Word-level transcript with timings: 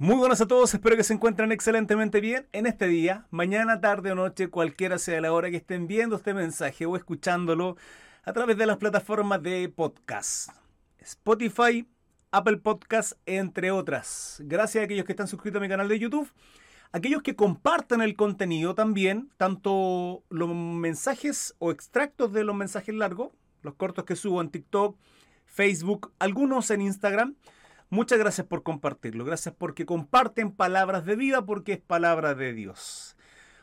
Muy 0.00 0.16
buenas 0.16 0.40
a 0.40 0.46
todos, 0.48 0.72
espero 0.72 0.96
que 0.96 1.04
se 1.04 1.12
encuentren 1.12 1.52
excelentemente 1.52 2.22
bien 2.22 2.48
en 2.52 2.64
este 2.64 2.86
día, 2.86 3.26
mañana, 3.30 3.82
tarde 3.82 4.10
o 4.10 4.14
noche, 4.14 4.48
cualquiera 4.48 4.96
sea 4.96 5.20
la 5.20 5.30
hora 5.30 5.50
que 5.50 5.58
estén 5.58 5.86
viendo 5.86 6.16
este 6.16 6.32
mensaje 6.32 6.86
o 6.86 6.96
escuchándolo 6.96 7.76
a 8.24 8.32
través 8.32 8.56
de 8.56 8.64
las 8.64 8.78
plataformas 8.78 9.42
de 9.42 9.68
podcast. 9.68 10.52
Spotify, 11.00 11.86
Apple 12.30 12.56
Podcast, 12.56 13.12
entre 13.26 13.72
otras. 13.72 14.40
Gracias 14.46 14.80
a 14.80 14.84
aquellos 14.86 15.04
que 15.04 15.12
están 15.12 15.28
suscritos 15.28 15.60
a 15.60 15.62
mi 15.62 15.68
canal 15.68 15.86
de 15.86 15.98
YouTube, 15.98 16.32
aquellos 16.92 17.20
que 17.20 17.36
compartan 17.36 18.00
el 18.00 18.16
contenido 18.16 18.74
también, 18.74 19.30
tanto 19.36 20.24
los 20.30 20.48
mensajes 20.54 21.54
o 21.58 21.72
extractos 21.72 22.32
de 22.32 22.44
los 22.44 22.56
mensajes 22.56 22.94
largos, 22.94 23.32
los 23.60 23.74
cortos 23.74 24.06
que 24.06 24.16
subo 24.16 24.40
en 24.40 24.48
TikTok, 24.48 24.96
Facebook, 25.44 26.10
algunos 26.18 26.70
en 26.70 26.80
Instagram 26.80 27.36
Muchas 27.92 28.20
gracias 28.20 28.46
por 28.46 28.62
compartirlo. 28.62 29.24
Gracias 29.24 29.52
porque 29.58 29.84
comparten 29.84 30.52
palabras 30.52 31.04
de 31.04 31.16
vida 31.16 31.44
porque 31.44 31.72
es 31.72 31.80
palabra 31.80 32.36
de 32.36 32.52
Dios. 32.52 33.16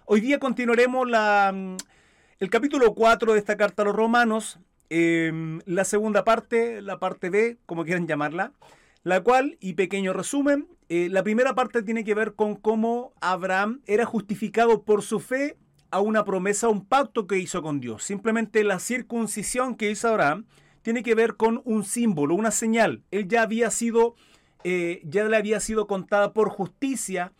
Hoy 0.03 0.19
día 0.19 0.37
continuaremos 0.37 1.09
la, 1.09 1.53
mm, 1.55 1.77
el 2.39 2.49
capítulo 2.49 2.93
4 2.93 3.31
de 3.31 3.39
esta 3.39 3.55
carta 3.55 3.83
a 3.83 3.85
los 3.85 3.95
romanos. 3.95 4.59
Em, 4.89 5.61
la 5.65 5.85
segunda 5.85 6.25
parte, 6.25 6.81
la 6.81 6.99
parte 6.99 7.29
B, 7.29 7.57
como 7.65 7.85
quieran 7.85 8.05
llamarla, 8.05 8.51
la 9.03 9.21
cual, 9.21 9.57
y 9.61 9.75
pequeño 9.75 10.11
resumen, 10.11 10.67
eh, 10.89 11.07
la 11.09 11.23
primera 11.23 11.55
parte 11.55 11.81
tiene 11.81 12.03
que 12.03 12.13
ver 12.13 12.33
con 12.33 12.55
cómo 12.55 13.13
Abraham 13.21 13.79
era 13.85 14.03
justificado 14.03 14.83
por 14.83 15.03
su 15.03 15.21
fe 15.21 15.55
a 15.89 16.01
una 16.01 16.25
promesa, 16.25 16.67
a 16.67 16.69
un 16.69 16.85
pacto 16.85 17.27
que 17.27 17.37
hizo 17.37 17.61
con 17.61 17.79
Dios. 17.79 18.03
Simplemente 18.03 18.65
la 18.65 18.79
circuncisión 18.79 19.75
que 19.75 19.89
hizo 19.89 20.09
Abraham 20.09 20.47
tiene 20.87 21.03
que 21.03 21.15
ver 21.15 21.35
con 21.35 21.61
un 21.65 21.83
símbolo, 21.83 22.33
una 22.33 22.49
señal. 22.49 23.03
Él 23.11 23.27
ya 23.27 23.41
había 23.41 23.71
sido, 23.71 24.15
eh, 24.63 25.01
ya 25.03 25.25
le 25.25 25.35
había 25.35 25.59
sido 25.59 25.85
contada 25.85 26.31
por 26.31 26.47
justicia 26.47 27.33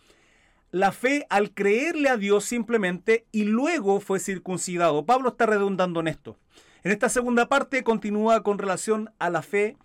la 0.72 0.92
fe 0.92 1.26
al 1.30 1.54
creerle 1.54 2.10
a 2.10 2.18
Dios 2.18 2.44
simplemente 2.44 3.26
y 3.32 3.46
luego 3.46 4.02
fue 4.02 4.20
circuncidado. 4.20 5.06
Pablo 5.06 5.30
está 5.30 5.46
redundando 5.46 6.02
en 6.02 6.10
esto. 6.10 6.38
En 6.84 6.92
esta 6.92 7.08
segunda 7.08 7.48
parte 7.48 7.86
continúa 7.86 8.44
con 8.44 8.58
relación 8.58 9.12
a 9.18 9.30
la 9.30 9.42
fe 9.42 9.78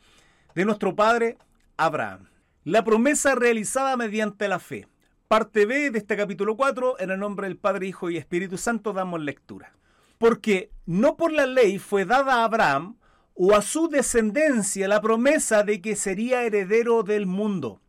de 0.56 0.64
nuestro 0.64 0.97
padre 0.97 1.39
Abraham. 1.77 2.31
La 2.64 2.83
promesa 2.83 3.36
realizada 3.36 3.97
mediante 3.97 4.48
la 4.48 4.58
fe. 4.58 4.89
Parte 5.29 5.67
B 5.67 5.92
de 5.92 5.98
este 6.01 6.17
capítulo 6.17 6.56
4, 6.56 6.98
en 6.98 7.12
el 7.12 7.20
nombre 7.20 7.47
del 7.47 7.58
Padre, 7.58 7.86
Hijo 7.86 8.11
y 8.11 8.17
Espíritu 8.17 8.58
Santo 8.58 8.92
damos 8.92 9.20
lectura. 9.20 9.73
Porque 10.19 10.73
no 10.84 11.17
por 11.17 11.31
la 11.31 11.47
ley 11.47 11.79
fue 11.79 12.05
dada 12.05 12.41
a 12.41 12.45
Abraham 12.45 12.97
o 13.45 13.57
a 13.57 13.62
su 13.62 13.89
descendencia 13.89 14.87
la 14.87 15.01
promesa 15.01 15.65
de 15.65 15.81
que 15.81 15.97
sería 15.97 16.45
heredero 16.45 17.03
del 17.03 17.27
mundo, 17.27 17.81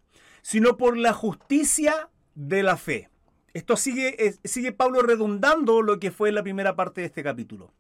sino 0.42 0.78
por 0.78 0.98
la 0.98 1.14
justicia 1.14 2.10
de 2.34 2.64
la 2.64 2.76
fe. 2.76 3.12
Esto 3.54 3.78
sigue, 3.78 4.36
sigue 4.44 4.72
Pablo 4.72 5.04
redundando 5.04 5.84
lo 5.84 6.00
que 6.00 6.10
fue 6.10 6.32
la 6.32 6.42
primera 6.42 6.76
parte 6.76 7.02
de 7.02 7.08
este 7.08 7.22
capítulo. 7.22 7.72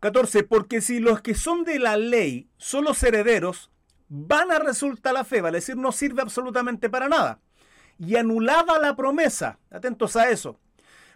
14. 0.00 0.44
Porque 0.44 0.80
si 0.80 0.98
los 0.98 1.20
que 1.20 1.34
son 1.34 1.64
de 1.64 1.78
la 1.78 1.98
ley 1.98 2.48
son 2.56 2.84
los 2.84 3.02
herederos, 3.02 3.70
van 4.08 4.50
a 4.50 4.58
resultar 4.58 5.12
la 5.12 5.24
fe, 5.24 5.42
vale 5.42 5.58
decir, 5.58 5.76
no 5.76 5.92
sirve 5.92 6.22
absolutamente 6.22 6.88
para 6.88 7.10
nada. 7.10 7.40
Y 7.98 8.16
anulada 8.16 8.78
la 8.78 8.96
promesa, 8.96 9.58
atentos 9.70 10.16
a 10.16 10.30
eso, 10.30 10.58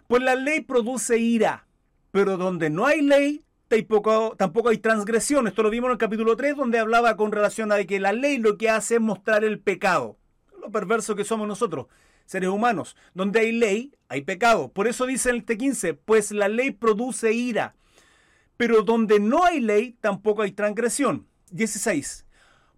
pues 0.07 0.21
la 0.21 0.35
ley 0.35 0.61
produce 0.61 1.17
ira, 1.17 1.65
pero 2.11 2.37
donde 2.37 2.69
no 2.69 2.85
hay 2.85 3.01
ley, 3.01 3.43
tampoco, 3.79 4.35
tampoco 4.37 4.69
hay 4.69 4.77
transgresión. 4.77 5.47
Esto 5.47 5.63
lo 5.63 5.69
vimos 5.69 5.87
en 5.87 5.93
el 5.93 5.97
capítulo 5.97 6.35
3, 6.35 6.57
donde 6.57 6.79
hablaba 6.79 7.15
con 7.15 7.31
relación 7.31 7.71
a 7.71 7.81
que 7.85 7.99
la 7.99 8.11
ley 8.11 8.37
lo 8.37 8.57
que 8.57 8.69
hace 8.69 8.95
es 8.95 9.01
mostrar 9.01 9.43
el 9.45 9.59
pecado. 9.59 10.17
Lo 10.59 10.69
perverso 10.71 11.15
que 11.15 11.23
somos 11.23 11.47
nosotros, 11.47 11.87
seres 12.25 12.49
humanos. 12.49 12.97
Donde 13.13 13.39
hay 13.39 13.51
ley, 13.53 13.95
hay 14.09 14.23
pecado. 14.23 14.71
Por 14.71 14.87
eso 14.87 15.05
dice 15.05 15.29
el 15.29 15.45
T15, 15.45 15.97
pues 16.03 16.31
la 16.31 16.49
ley 16.49 16.71
produce 16.71 17.33
ira. 17.33 17.75
Pero 18.57 18.83
donde 18.83 19.19
no 19.19 19.45
hay 19.45 19.61
ley, 19.61 19.97
tampoco 20.01 20.41
hay 20.41 20.51
transgresión. 20.51 21.27
16. 21.51 22.25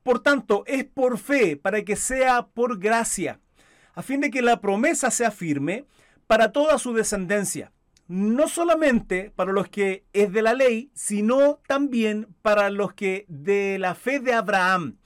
Por 0.04 0.20
tanto, 0.20 0.64
es 0.68 0.86
por 0.86 1.18
fe, 1.18 1.58
para 1.58 1.84
que 1.84 1.96
sea 1.96 2.48
por 2.48 2.78
gracia, 2.78 3.40
a 3.96 4.04
fin 4.04 4.22
de 4.22 4.30
que 4.30 4.42
la 4.42 4.62
promesa 4.62 5.12
sea 5.12 5.32
firme 5.32 5.86
para 6.28 6.52
toda 6.52 6.78
su 6.78 6.94
descendencia 6.94 7.72
no 8.14 8.48
solamente 8.48 9.32
para 9.36 9.52
los 9.52 9.70
que 9.70 10.06
es 10.14 10.32
de 10.32 10.44
la 10.44 10.54
ley, 10.54 10.92
sino 10.94 11.60
también 11.66 12.28
para 12.44 12.70
los 12.70 12.94
que 12.94 13.26
de 13.28 13.80
la 13.80 13.96
fe 13.96 14.20
de 14.20 14.34
Abraham, 14.34 14.98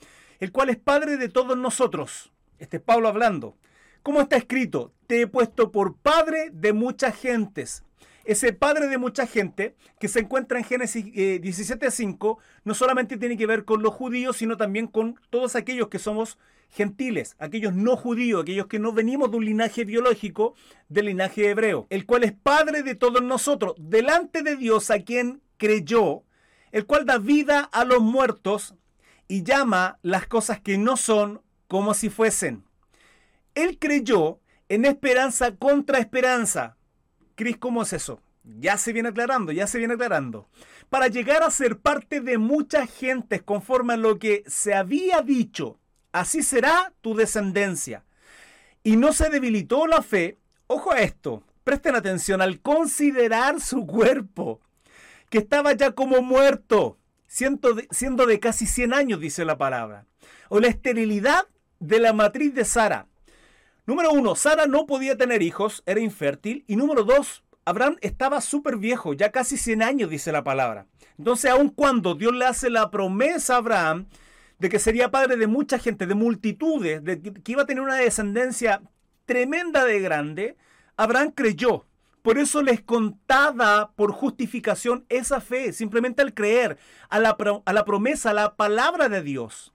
el 0.42 0.52
cual 0.52 0.70
es 0.70 0.76
padre 0.76 1.16
de 1.16 1.30
todos 1.30 1.58
nosotros. 1.58 2.34
Este 2.60 2.78
es 2.78 2.84
Pablo 2.84 3.08
hablando. 3.08 3.56
¿Cómo 4.04 4.20
está 4.20 4.36
escrito? 4.36 4.92
Te 5.08 5.22
he 5.22 5.28
puesto 5.28 5.72
por 5.72 5.96
padre 5.96 6.50
de 6.52 6.74
muchas 6.74 7.16
gentes 7.16 7.86
ese 8.28 8.52
padre 8.52 8.88
de 8.88 8.98
mucha 8.98 9.26
gente 9.26 9.76
que 10.00 10.10
se 10.10 10.20
encuentra 10.20 10.60
en 10.60 10.66
Génesis 10.66 11.06
17.5 11.06 12.38
eh, 12.38 12.44
no 12.66 12.74
solamente 12.74 13.18
tiene 13.18 13.38
que 13.38 13.48
ver 13.48 13.64
con 13.64 13.82
los 13.82 13.94
judíos, 13.94 14.36
sino 14.36 14.58
también 14.58 14.88
con 14.88 15.20
todos 15.30 15.56
aquellos 15.56 15.88
que 15.88 15.98
somos 15.98 16.38
gentiles, 16.70 17.38
aquellos 17.40 17.74
no 17.74 17.96
judíos, 17.96 18.42
aquellos 18.42 18.68
que 18.68 18.80
no 18.80 18.92
venimos 18.92 19.32
de 19.32 19.38
un 19.38 19.46
linaje 19.46 19.86
biológico, 19.86 20.56
del 20.90 21.06
linaje 21.06 21.50
hebreo, 21.50 21.88
el 21.90 22.06
cual 22.06 22.26
es 22.26 22.34
padre 22.34 22.84
de 22.84 22.96
todos 22.96 23.24
nosotros, 23.24 23.76
delante 23.80 24.44
de 24.44 24.58
Dios 24.58 24.92
a 24.92 25.00
quien 25.00 25.42
creyó, 25.56 26.24
el 26.74 26.86
cual 26.86 27.06
da 27.06 27.20
vida 27.20 27.62
a 27.72 27.86
los 27.86 28.02
muertos 28.02 28.76
y 29.30 29.44
llama 29.44 30.00
las 30.02 30.28
cosas 30.28 30.60
que 30.60 30.78
no 30.78 30.98
son 30.98 31.42
como 31.70 31.94
si 31.94 32.10
fuesen. 32.10 32.66
Él 33.56 33.80
creyó 33.80 34.42
en 34.68 34.84
esperanza 34.84 35.56
contra 35.56 36.00
esperanza 36.00 36.77
Cris, 37.38 37.58
¿cómo 37.58 37.84
es 37.84 37.94
eso? 37.94 38.20
Ya 38.60 38.80
se 38.80 38.92
viene 38.94 39.10
aclarando, 39.10 39.52
ya 39.52 39.68
se 39.68 39.78
viene 39.78 39.94
aclarando. 39.94 40.50
Para 40.90 41.08
llegar 41.08 41.44
a 41.44 41.52
ser 41.52 41.78
parte 41.78 42.20
de 42.20 42.40
muchas 42.40 42.92
gentes 42.92 43.44
conforme 43.44 43.94
a 43.94 43.98
lo 43.98 44.18
que 44.18 44.44
se 44.48 44.74
había 44.74 45.22
dicho, 45.22 45.78
así 46.12 46.42
será 46.42 46.94
tu 47.02 47.14
descendencia. 47.14 48.04
Y 48.84 48.96
no 48.96 49.14
se 49.14 49.30
debilitó 49.30 49.86
la 49.86 50.02
fe, 50.02 50.40
ojo 50.66 50.92
a 50.92 51.02
esto, 51.02 51.44
presten 51.64 51.94
atención 51.94 52.42
al 52.42 52.60
considerar 52.60 53.62
su 53.62 53.86
cuerpo, 53.86 54.60
que 55.30 55.38
estaba 55.38 55.74
ya 55.74 55.92
como 55.92 56.24
muerto, 56.24 56.98
siendo 57.28 57.76
de, 57.76 57.88
siendo 57.92 58.26
de 58.26 58.40
casi 58.40 58.66
100 58.66 58.96
años, 58.96 59.20
dice 59.20 59.46
la 59.46 59.60
palabra, 59.60 60.08
o 60.50 60.60
la 60.60 60.70
esterilidad 60.70 61.46
de 61.80 62.00
la 62.00 62.14
matriz 62.14 62.56
de 62.56 62.66
Sara 62.66 63.06
Número 63.88 64.12
uno, 64.12 64.36
Sara 64.36 64.66
no 64.68 64.86
podía 64.86 65.16
tener 65.16 65.42
hijos, 65.42 65.82
era 65.86 66.02
infértil. 66.02 66.66
Y 66.68 66.76
número 66.76 67.06
dos, 67.06 67.46
Abraham 67.64 67.96
estaba 68.02 68.42
súper 68.42 68.76
viejo, 68.76 69.14
ya 69.14 69.32
casi 69.32 69.56
100 69.56 69.82
años, 69.82 70.10
dice 70.10 70.34
la 70.34 70.44
palabra. 70.44 70.88
Entonces, 71.18 71.50
aun 71.50 71.70
cuando 71.70 72.14
Dios 72.14 72.36
le 72.36 72.46
hace 72.46 72.70
la 72.70 72.92
promesa 72.92 73.56
a 73.56 73.58
Abraham 73.60 74.08
de 74.60 74.68
que 74.68 74.80
sería 74.80 75.10
padre 75.10 75.38
de 75.38 75.48
mucha 75.48 75.80
gente, 75.80 76.06
de 76.06 76.16
multitudes, 76.16 77.02
de 77.02 77.22
que 77.22 77.52
iba 77.54 77.62
a 77.62 77.66
tener 77.66 77.82
una 77.82 77.96
descendencia 77.96 78.82
tremenda 79.26 79.86
de 79.86 80.02
grande, 80.02 80.58
Abraham 80.98 81.32
creyó. 81.32 81.86
Por 82.24 82.40
eso 82.40 82.62
les 82.62 82.82
contaba 82.82 83.94
por 83.96 84.12
justificación 84.12 85.06
esa 85.08 85.40
fe, 85.40 85.72
simplemente 85.72 86.22
al 86.22 86.34
creer 86.34 86.78
a 87.08 87.20
la, 87.20 87.38
a 87.64 87.72
la 87.74 87.86
promesa, 87.86 88.32
a 88.32 88.34
la 88.34 88.58
palabra 88.58 89.08
de 89.08 89.22
Dios. 89.22 89.74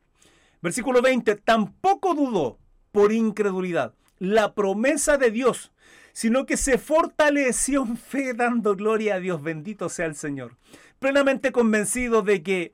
Versículo 0.60 1.00
20, 1.00 1.36
tampoco 1.36 2.14
dudó 2.14 2.58
por 2.90 3.10
incredulidad 3.10 3.94
la 4.22 4.54
promesa 4.54 5.18
de 5.18 5.32
Dios, 5.32 5.72
sino 6.12 6.46
que 6.46 6.56
se 6.56 6.78
fortaleció 6.78 7.82
en 7.82 7.96
fe 7.96 8.34
dando 8.34 8.76
gloria 8.76 9.16
a 9.16 9.18
Dios. 9.18 9.42
Bendito 9.42 9.88
sea 9.88 10.06
el 10.06 10.14
Señor. 10.14 10.56
Plenamente 11.00 11.50
convencido 11.50 12.22
de 12.22 12.44
que 12.44 12.72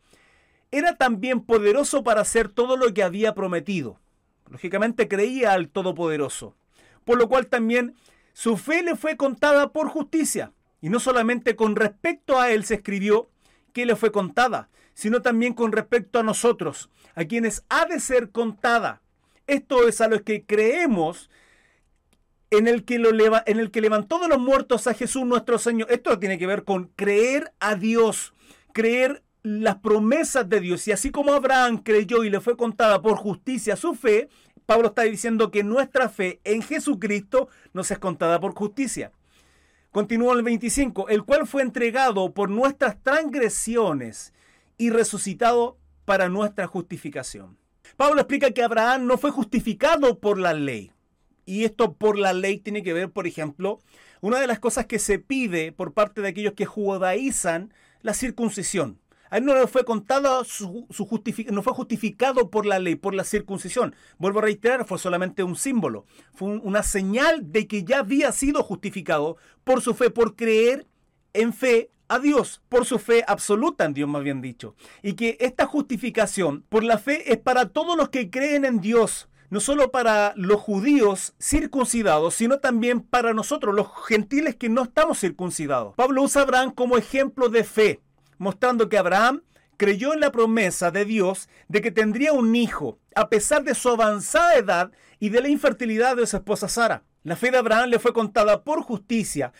era 0.70 0.96
también 0.96 1.40
poderoso 1.40 2.04
para 2.04 2.20
hacer 2.20 2.50
todo 2.50 2.76
lo 2.76 2.92
que 2.92 3.02
había 3.02 3.34
prometido. 3.34 3.98
Lógicamente 4.50 5.08
creía 5.08 5.54
al 5.54 5.70
Todopoderoso. 5.70 6.54
Por 7.06 7.16
lo 7.16 7.30
cual 7.30 7.46
también 7.46 7.94
su 8.34 8.58
fe 8.58 8.82
le 8.82 8.94
fue 8.94 9.16
contada 9.16 9.72
por 9.72 9.88
justicia. 9.88 10.52
Y 10.82 10.90
no 10.90 11.00
solamente 11.00 11.56
con 11.56 11.76
respecto 11.76 12.38
a 12.38 12.50
él 12.50 12.66
se 12.66 12.74
escribió 12.74 13.30
que 13.72 13.86
le 13.86 13.96
fue 13.96 14.12
contada, 14.12 14.68
sino 14.92 15.22
también 15.22 15.54
con 15.54 15.72
respecto 15.72 16.18
a 16.18 16.22
nosotros, 16.22 16.90
a 17.14 17.24
quienes 17.24 17.64
ha 17.70 17.86
de 17.86 18.00
ser 18.00 18.32
contada. 18.32 19.00
Esto 19.46 19.88
es 19.88 20.02
a 20.02 20.08
los 20.08 20.20
que 20.20 20.44
creemos 20.44 21.30
en 22.50 22.68
el 22.68 22.84
que, 22.84 22.98
lo 22.98 23.10
en 23.10 23.58
el 23.58 23.70
que 23.70 23.80
levantó 23.80 24.18
de 24.18 24.28
los 24.28 24.38
muertos 24.38 24.86
a 24.86 24.94
Jesús 24.94 25.24
nuestro 25.24 25.58
Señor. 25.58 25.90
Esto 25.90 26.18
tiene 26.18 26.38
que 26.38 26.46
ver 26.46 26.64
con 26.64 26.86
creer 26.96 27.52
a 27.60 27.74
Dios, 27.74 28.34
creer 28.72 29.22
las 29.42 29.76
promesas 29.76 30.48
de 30.48 30.60
Dios. 30.60 30.86
Y 30.88 30.92
así 30.92 31.10
como 31.10 31.32
Abraham 31.32 31.78
creyó 31.78 32.24
y 32.24 32.30
le 32.30 32.40
fue 32.40 32.56
contada 32.56 33.02
por 33.02 33.16
justicia 33.16 33.76
su 33.76 33.94
fe, 33.94 34.28
Pablo 34.66 34.88
está 34.88 35.02
diciendo 35.02 35.50
que 35.50 35.64
nuestra 35.64 36.08
fe 36.08 36.40
en 36.44 36.62
Jesucristo 36.62 37.48
nos 37.72 37.90
es 37.90 37.98
contada 37.98 38.40
por 38.40 38.54
justicia. 38.54 39.12
Continúa 39.90 40.34
el 40.34 40.42
25, 40.42 41.08
el 41.08 41.24
cual 41.24 41.46
fue 41.46 41.62
entregado 41.62 42.34
por 42.34 42.50
nuestras 42.50 43.02
transgresiones 43.02 44.34
y 44.76 44.90
resucitado 44.90 45.78
para 46.04 46.28
nuestra 46.28 46.66
justificación. 46.66 47.56
Pablo 47.96 48.20
explica 48.20 48.50
que 48.50 48.62
Abraham 48.62 49.06
no 49.06 49.16
fue 49.16 49.30
justificado 49.30 50.18
por 50.18 50.38
la 50.38 50.52
ley. 50.52 50.92
Y 51.48 51.64
esto 51.64 51.94
por 51.94 52.18
la 52.18 52.34
ley 52.34 52.58
tiene 52.58 52.82
que 52.82 52.92
ver, 52.92 53.10
por 53.10 53.26
ejemplo, 53.26 53.80
una 54.20 54.38
de 54.38 54.46
las 54.46 54.58
cosas 54.58 54.84
que 54.84 54.98
se 54.98 55.18
pide 55.18 55.72
por 55.72 55.94
parte 55.94 56.20
de 56.20 56.28
aquellos 56.28 56.52
que 56.52 56.66
judaizan 56.66 57.72
la 58.02 58.12
circuncisión. 58.12 59.00
A 59.30 59.38
él 59.38 59.46
no 59.46 59.54
le 59.54 59.66
fue 59.66 59.86
contado 59.86 60.44
su, 60.44 60.86
no 61.50 61.62
fue 61.62 61.72
justificado 61.72 62.50
por 62.50 62.66
la 62.66 62.78
ley, 62.78 62.96
por 62.96 63.14
la 63.14 63.24
circuncisión. 63.24 63.94
Vuelvo 64.18 64.40
a 64.40 64.42
reiterar, 64.42 64.84
fue 64.84 64.98
solamente 64.98 65.42
un 65.42 65.56
símbolo. 65.56 66.04
Fue 66.34 66.48
una 66.48 66.82
señal 66.82 67.50
de 67.50 67.66
que 67.66 67.82
ya 67.82 68.00
había 68.00 68.30
sido 68.32 68.62
justificado 68.62 69.38
por 69.64 69.80
su 69.80 69.94
fe, 69.94 70.10
por 70.10 70.36
creer 70.36 70.86
en 71.32 71.54
fe 71.54 71.90
a 72.08 72.18
Dios, 72.18 72.60
por 72.68 72.84
su 72.84 72.98
fe 72.98 73.24
absoluta 73.26 73.86
en 73.86 73.94
Dios, 73.94 74.06
más 74.06 74.22
bien 74.22 74.42
dicho. 74.42 74.74
Y 75.02 75.14
que 75.14 75.38
esta 75.40 75.64
justificación 75.64 76.62
por 76.68 76.84
la 76.84 76.98
fe 76.98 77.32
es 77.32 77.38
para 77.38 77.70
todos 77.70 77.96
los 77.96 78.10
que 78.10 78.28
creen 78.28 78.66
en 78.66 78.82
Dios, 78.82 79.30
no 79.50 79.60
solo 79.60 79.90
para 79.90 80.32
los 80.36 80.60
judíos 80.60 81.34
circuncidados, 81.40 82.34
sino 82.34 82.58
también 82.58 83.00
para 83.00 83.32
nosotros, 83.32 83.74
los 83.74 83.88
gentiles 84.06 84.56
que 84.56 84.68
no 84.68 84.82
estamos 84.82 85.18
circuncidados. 85.20 85.94
Pablo 85.94 86.22
usa 86.22 86.42
Abraham 86.42 86.72
como 86.72 86.96
ejemplo 86.96 87.48
de 87.48 87.64
fe 87.64 88.00
mostrando 88.38 88.88
que 88.88 88.98
Abraham 88.98 89.42
creyó 89.76 90.14
en 90.14 90.20
la 90.20 90.32
promesa 90.32 90.90
de 90.90 91.04
Dios 91.04 91.48
de 91.68 91.80
que 91.82 91.90
tendría 91.90 92.32
un 92.32 92.56
hijo, 92.56 92.98
a 93.14 93.28
pesar 93.28 93.64
de 93.64 93.74
su 93.74 93.88
avanzada 93.88 94.56
edad 94.56 94.92
y 95.20 95.28
de 95.28 95.42
la 95.42 95.48
infertilidad 95.48 96.16
de 96.16 96.26
su 96.26 96.36
esposa 96.36 96.68
Sara. 96.68 97.04
La 97.24 97.36
fe 97.36 97.50
de 97.50 97.58
Abraham 97.58 97.90
le 97.90 97.98
fue 97.98 98.12
contada 98.12 98.64
por 98.64 98.82
justicia 98.82 99.52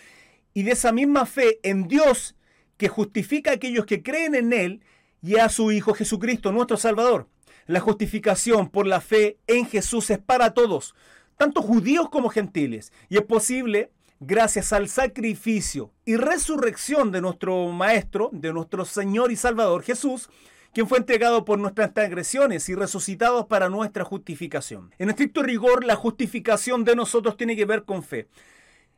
y 0.55 0.63
de 0.63 0.73
esa 0.73 0.93
misma 0.93 1.27
fe 1.27 1.61
en 1.63 1.87
Dios 1.87 2.37
que 2.77 2.89
justifica 2.89 3.51
a 3.51 3.55
aquellos 3.55 3.85
que 3.85 4.03
creen 4.03 4.35
en 4.35 4.53
Él 4.53 4.83
y 5.21 5.37
a 5.37 5.49
su 5.49 5.73
Hijo 5.73 5.95
Jesucristo, 5.95 6.53
nuestro 6.53 6.77
Salvador. 6.77 7.29
La 7.69 7.81
justificación 7.81 8.71
por 8.71 8.87
la 8.87 9.03
fe 9.03 9.37
en 9.47 9.67
Jesús 9.67 10.09
es 10.09 10.19
para 10.19 10.55
todos, 10.55 10.95
tanto 11.37 11.61
judíos 11.61 12.09
como 12.09 12.31
gentiles, 12.31 12.95
y 13.11 13.19
es 13.19 13.25
posible 13.25 13.93
gracias 14.21 14.73
al 14.73 14.89
sacrificio 14.89 15.93
y 16.07 16.17
resurrección 16.17 17.13
de 17.13 17.21
nuestro 17.21 17.69
Maestro, 17.69 18.31
de 18.33 18.55
nuestro 18.55 18.87
Señor 18.87 19.31
y 19.33 19.37
Salvador 19.37 19.83
Jesús, 19.83 20.31
quien 20.73 20.89
fue 20.89 20.97
entregado 20.97 21.45
por 21.45 21.59
nuestras 21.59 21.93
transgresiones 21.93 22.67
y 22.71 22.75
resucitado 22.75 23.49
para 23.49 23.69
nuestra 23.69 24.03
justificación. 24.03 24.95
En 24.99 25.11
estricto 25.11 25.43
rigor, 25.43 25.85
la 25.85 25.95
justificación 25.95 26.85
de 26.85 26.97
nosotros 26.97 27.37
tiene 27.37 27.55
que 27.55 27.67
ver 27.67 27.85
con 27.85 28.03
fe. 28.03 28.29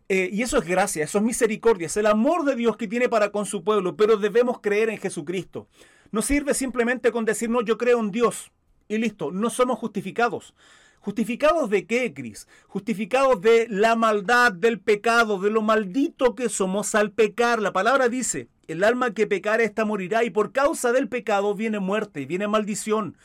Eh, 0.08 0.30
y 0.32 0.42
eso 0.42 0.58
es 0.58 0.64
gracia, 0.64 1.02
eso 1.02 1.18
es 1.18 1.24
misericordia, 1.24 1.86
es 1.86 1.96
el 1.96 2.06
amor 2.06 2.44
de 2.44 2.54
Dios 2.54 2.76
que 2.76 2.86
tiene 2.86 3.08
para 3.08 3.32
con 3.32 3.46
su 3.46 3.64
pueblo, 3.64 3.96
pero 3.96 4.16
debemos 4.16 4.60
creer 4.60 4.90
en 4.90 4.98
Jesucristo. 4.98 5.66
No 6.12 6.22
sirve 6.22 6.54
simplemente 6.54 7.10
con 7.10 7.24
decir, 7.24 7.50
no, 7.50 7.62
yo 7.62 7.76
creo 7.76 7.98
en 7.98 8.12
Dios 8.12 8.52
y 8.90 8.98
listo, 8.98 9.30
no 9.30 9.50
somos 9.50 9.78
justificados. 9.78 10.52
¿Justificados 10.98 11.70
de 11.70 11.86
qué, 11.86 12.12
Cris? 12.12 12.48
Justificados 12.66 13.40
de 13.40 13.66
la 13.70 13.94
maldad, 13.94 14.52
del 14.52 14.80
pecado, 14.80 15.38
de 15.38 15.48
lo 15.48 15.62
maldito 15.62 16.34
que 16.34 16.48
somos 16.48 16.94
al 16.94 17.12
pecar. 17.12 17.62
La 17.62 17.72
palabra 17.72 18.08
dice, 18.08 18.48
el 18.66 18.82
alma 18.82 19.14
que 19.14 19.28
pecare 19.28 19.64
esta 19.64 19.84
morirá 19.84 20.24
y 20.24 20.30
por 20.30 20.52
causa 20.52 20.92
del 20.92 21.08
pecado 21.08 21.54
viene 21.54 21.78
muerte, 21.78 22.26
viene 22.26 22.48
maldición. 22.48 23.16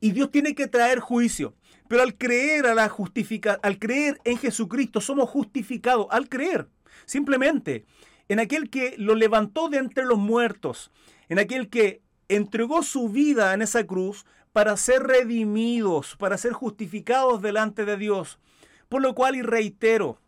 Y 0.00 0.10
Dios 0.10 0.30
tiene 0.32 0.54
que 0.54 0.66
traer 0.66 0.98
juicio. 0.98 1.54
Pero 1.88 2.02
al 2.02 2.16
creer 2.16 2.66
a 2.66 2.74
la 2.74 2.88
justifica, 2.88 3.58
al 3.62 3.78
creer 3.78 4.20
en 4.24 4.36
Jesucristo 4.36 5.00
somos 5.00 5.30
justificados 5.30 6.08
al 6.10 6.28
creer. 6.28 6.68
Simplemente 7.06 7.86
en 8.28 8.40
aquel 8.40 8.68
que 8.68 8.96
lo 8.98 9.14
levantó 9.14 9.68
de 9.68 9.78
entre 9.78 10.04
los 10.04 10.18
muertos, 10.18 10.90
en 11.28 11.38
aquel 11.38 11.68
que 11.68 12.02
entregó 12.28 12.82
su 12.82 13.08
vida 13.08 13.54
en 13.54 13.62
esa 13.62 13.86
cruz 13.86 14.24
para 14.54 14.76
ser 14.76 15.02
redimidos, 15.02 16.14
para 16.14 16.38
ser 16.38 16.52
justificados 16.52 17.42
delante 17.42 17.84
de 17.84 17.96
Dios. 17.96 18.38
Por 18.88 19.02
lo 19.02 19.12
cual, 19.12 19.34
y 19.34 19.42
reitero, 19.42 20.20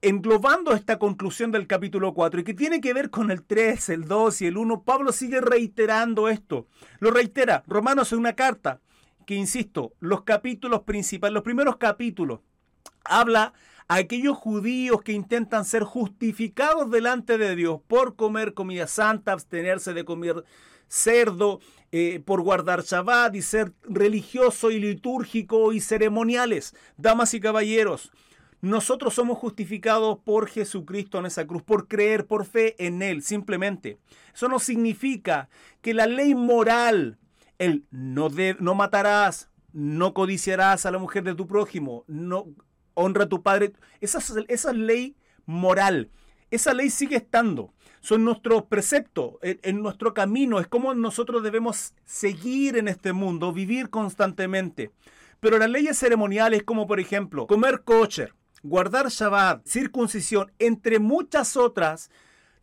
englobando 0.00 0.72
esta 0.72 0.98
conclusión 0.98 1.52
del 1.52 1.68
capítulo 1.68 2.14
4 2.14 2.40
y 2.40 2.44
que 2.44 2.52
tiene 2.52 2.80
que 2.80 2.92
ver 2.92 3.10
con 3.10 3.30
el 3.30 3.44
3, 3.44 3.90
el 3.90 4.08
2 4.08 4.42
y 4.42 4.46
el 4.46 4.56
1, 4.56 4.82
Pablo 4.82 5.12
sigue 5.12 5.40
reiterando 5.40 6.28
esto. 6.28 6.66
Lo 6.98 7.12
reitera, 7.12 7.62
Romanos 7.68 8.12
en 8.12 8.18
una 8.18 8.32
carta 8.32 8.80
que, 9.24 9.36
insisto, 9.36 9.92
los 10.00 10.24
capítulos 10.24 10.82
principales, 10.82 11.32
los 11.32 11.44
primeros 11.44 11.76
capítulos, 11.76 12.40
habla 13.04 13.52
a 13.86 13.94
aquellos 13.94 14.36
judíos 14.36 15.00
que 15.02 15.12
intentan 15.12 15.64
ser 15.64 15.84
justificados 15.84 16.90
delante 16.90 17.38
de 17.38 17.54
Dios 17.54 17.80
por 17.86 18.16
comer 18.16 18.52
comida 18.52 18.88
santa, 18.88 19.30
abstenerse 19.30 19.94
de 19.94 20.04
comer 20.04 20.44
cerdo, 20.88 21.60
eh, 21.94 22.22
por 22.24 22.40
guardar 22.40 22.84
Shabbat 22.84 23.34
y 23.34 23.42
ser 23.42 23.74
religioso 23.82 24.70
y 24.70 24.80
litúrgico 24.80 25.74
y 25.74 25.80
ceremoniales. 25.80 26.74
Damas 26.96 27.34
y 27.34 27.40
caballeros, 27.40 28.10
nosotros 28.62 29.12
somos 29.12 29.36
justificados 29.36 30.18
por 30.24 30.48
Jesucristo 30.48 31.18
en 31.18 31.26
esa 31.26 31.46
cruz, 31.46 31.62
por 31.62 31.88
creer, 31.88 32.26
por 32.26 32.46
fe 32.46 32.76
en 32.78 33.02
Él, 33.02 33.22
simplemente. 33.22 33.98
Eso 34.32 34.48
no 34.48 34.58
significa 34.58 35.50
que 35.82 35.92
la 35.92 36.06
ley 36.06 36.34
moral, 36.34 37.18
el 37.58 37.84
no, 37.90 38.30
no 38.58 38.74
matarás, 38.74 39.50
no 39.74 40.14
codiciarás 40.14 40.86
a 40.86 40.90
la 40.92 40.98
mujer 40.98 41.24
de 41.24 41.34
tu 41.34 41.46
prójimo, 41.46 42.04
no 42.06 42.46
honra 42.94 43.24
a 43.24 43.28
tu 43.28 43.42
padre, 43.42 43.72
esa, 44.00 44.18
esa 44.48 44.72
ley 44.72 45.14
moral, 45.44 46.10
esa 46.50 46.72
ley 46.72 46.88
sigue 46.88 47.16
estando 47.16 47.74
son 48.02 48.24
nuestros 48.24 48.64
preceptos, 48.64 49.36
en, 49.42 49.80
nuestro 49.80 50.12
camino, 50.12 50.58
es 50.58 50.66
como 50.66 50.92
nosotros 50.92 51.42
debemos 51.42 51.94
seguir 52.04 52.76
en 52.76 52.88
este 52.88 53.12
mundo, 53.12 53.52
vivir 53.52 53.90
constantemente. 53.90 54.90
Pero 55.38 55.56
las 55.56 55.70
leyes 55.70 55.98
ceremoniales 55.98 56.64
como 56.64 56.86
por 56.86 57.00
ejemplo 57.00 57.46
comer 57.46 57.82
kosher, 57.84 58.34
guardar 58.62 59.08
Shabbat, 59.08 59.64
circuncisión, 59.66 60.52
entre 60.58 60.98
muchas 60.98 61.56
otras, 61.56 62.10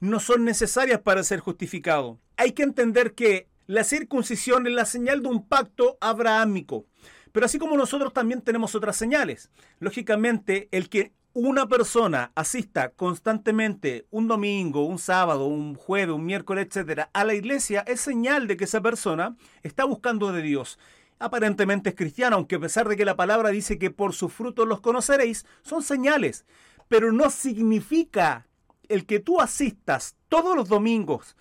no 0.01 0.19
son 0.19 0.43
necesarias 0.43 0.99
para 0.99 1.23
ser 1.23 1.39
justificado. 1.39 2.19
Hay 2.35 2.51
que 2.51 2.63
entender 2.63 3.15
que 3.15 3.47
la 3.65 3.85
circuncisión 3.85 4.67
es 4.67 4.73
la 4.73 4.85
señal 4.85 5.21
de 5.21 5.29
un 5.29 5.47
pacto 5.47 5.97
abrahámico. 6.01 6.85
Pero 7.31 7.45
así 7.45 7.59
como 7.59 7.77
nosotros 7.77 8.11
también 8.11 8.41
tenemos 8.41 8.75
otras 8.75 8.97
señales. 8.97 9.51
Lógicamente, 9.79 10.67
el 10.71 10.89
que 10.89 11.13
una 11.33 11.67
persona 11.67 12.31
asista 12.35 12.89
constantemente 12.89 14.07
un 14.09 14.27
domingo, 14.27 14.85
un 14.85 14.97
sábado, 14.97 15.45
un 15.45 15.75
jueves, 15.75 16.15
un 16.15 16.25
miércoles, 16.25 16.67
etcétera, 16.67 17.09
a 17.13 17.23
la 17.23 17.35
iglesia 17.35 17.81
es 17.87 18.01
señal 18.01 18.47
de 18.47 18.57
que 18.57 18.63
esa 18.63 18.81
persona 18.81 19.35
está 19.61 19.83
buscando 19.83 20.31
de 20.31 20.41
Dios. 20.41 20.79
Aparentemente 21.19 21.89
es 21.89 21.95
cristiano, 21.95 22.37
aunque 22.37 22.55
a 22.55 22.59
pesar 22.59 22.87
de 22.87 22.97
que 22.97 23.05
la 23.05 23.15
palabra 23.15 23.49
dice 23.49 23.77
que 23.77 23.91
por 23.91 24.13
sus 24.13 24.33
frutos 24.33 24.67
los 24.67 24.81
conoceréis, 24.81 25.45
son 25.61 25.83
señales. 25.83 26.45
Pero 26.87 27.11
no 27.11 27.29
significa 27.29 28.47
el 28.87 29.05
que 29.05 29.19
tú 29.19 29.39
asistas 29.39 30.15
todos 30.29 30.55
los 30.55 30.67
domingos, 30.67 31.35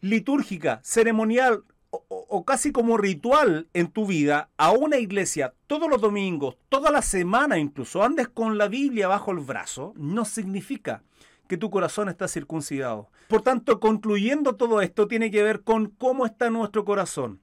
litúrgica, 0.00 0.80
ceremonial, 0.82 1.64
o, 1.92 2.44
casi 2.44 2.72
como 2.72 2.96
ritual 2.96 3.68
en 3.74 3.88
tu 3.88 4.06
vida 4.06 4.48
a 4.56 4.72
una 4.72 4.96
iglesia 4.96 5.54
todos 5.66 5.90
los 5.90 6.00
domingos, 6.00 6.56
toda 6.70 6.90
la 6.90 7.02
semana 7.02 7.58
incluso, 7.58 8.02
andes 8.02 8.28
con 8.28 8.56
la 8.56 8.68
Biblia 8.68 9.08
bajo 9.08 9.30
el 9.30 9.38
brazo, 9.38 9.92
no 9.96 10.24
significa 10.24 11.02
que 11.48 11.58
tu 11.58 11.70
corazón 11.70 12.08
está 12.08 12.28
circuncidado. 12.28 13.10
Por 13.28 13.42
tanto, 13.42 13.78
concluyendo 13.78 14.56
todo 14.56 14.80
esto, 14.80 15.06
tiene 15.06 15.30
que 15.30 15.42
ver 15.42 15.62
con 15.62 15.88
cómo 15.88 16.24
está 16.24 16.48
nuestro 16.48 16.84
corazón. 16.86 17.40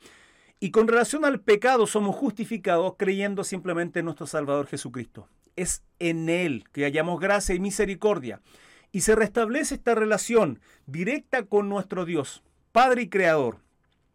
Y 0.60 0.72
con 0.72 0.88
relación 0.88 1.26
al 1.26 1.42
pecado 1.42 1.86
somos 1.86 2.16
justificados 2.16 2.96
creyendo 2.98 3.44
simplemente 3.44 4.00
en 4.00 4.06
nuestro 4.06 4.26
Salvador 4.26 4.66
Jesucristo. 4.66 5.30
Es 5.56 5.84
en 6.00 6.28
Él 6.28 6.66
que 6.72 6.86
hallamos 6.86 7.20
gracia 7.20 7.54
y 7.54 7.60
misericordia. 7.60 8.42
Y 8.92 9.02
se 9.02 9.16
restablece 9.16 9.76
esta 9.76 9.94
relación 9.94 10.60
directa 10.88 11.46
con 11.46 11.70
nuestro 11.70 12.06
Dios, 12.06 12.42
Padre 12.72 13.04
y 13.04 13.10
Creador 13.10 13.60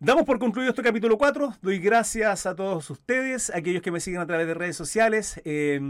Damos 0.04 0.26
por 0.26 0.38
concluido 0.38 0.68
este 0.68 0.82
capítulo 0.82 1.16
4. 1.16 1.54
Doy 1.62 1.78
gracias 1.78 2.44
a 2.44 2.54
todos 2.54 2.90
ustedes, 2.90 3.48
aquellos 3.48 3.80
que 3.80 3.90
me 3.90 4.00
siguen 4.00 4.20
a 4.20 4.26
través 4.26 4.46
de 4.46 4.52
redes 4.52 4.76
sociales. 4.76 5.40
Eh, 5.46 5.80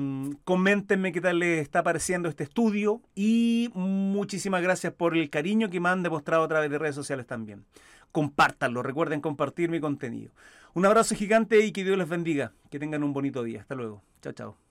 coméntenme 0.44 1.11
qué 1.11 1.21
tal 1.21 1.40
les 1.40 1.61
está 1.61 1.83
pareciendo 1.83 2.28
este 2.28 2.44
estudio 2.44 3.02
y 3.16 3.73
muchísimas 3.75 4.62
gracias 4.62 4.92
por 4.92 5.16
el 5.16 5.30
cariño 5.30 5.68
que 5.68 5.80
me 5.80 5.88
han 5.88 6.04
demostrado 6.04 6.44
a 6.44 6.49
través 6.49 6.71
de 6.71 6.78
redes 6.78 6.94
sociales 6.94 7.26
también. 7.26 7.64
Compártanlo, 8.12 8.85
recuerden 8.85 9.21
compartir 9.21 9.68
mi 9.68 9.80
contenido. 9.80 10.30
Un 10.75 10.87
abrazo 10.87 11.16
gigante 11.16 11.66
y 11.66 11.73
que 11.73 11.83
Dios 11.83 11.99
les 11.99 12.09
bendiga. 12.09 12.52
Que 12.71 12.78
tengan 12.78 13.02
un 13.02 13.12
bonito 13.12 13.42
día. 13.42 13.62
Hasta 13.62 13.75
luego. 13.75 14.04
Chao, 14.23 14.33
chao. 14.33 14.63